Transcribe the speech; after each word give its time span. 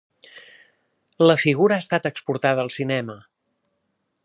La 1.29 1.35
figura 1.41 1.77
ha 1.77 1.83
estat 1.85 2.09
exportada 2.11 2.65
al 2.65 2.73
cinema. 2.79 3.19